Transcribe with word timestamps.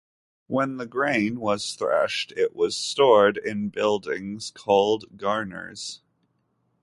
When 0.47 0.77
the 0.77 0.87
grain 0.87 1.39
was 1.39 1.75
threshed, 1.75 2.31
it 2.35 2.55
was 2.55 2.75
stored 2.75 3.37
in 3.37 3.69
buildings 3.69 4.49
called 4.49 5.15
garners. 5.15 6.01